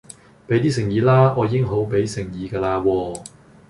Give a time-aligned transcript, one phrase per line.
[0.47, 3.23] 俾啲誠意啦，我已經好俾誠意㗎啦喎